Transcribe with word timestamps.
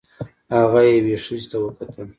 هغه 0.55 0.81
یوې 0.95 1.15
ښځې 1.25 1.47
ته 1.51 1.57
وکتل. 1.63 2.07